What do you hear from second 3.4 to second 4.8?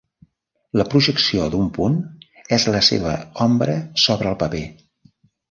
ombra sobre el paper.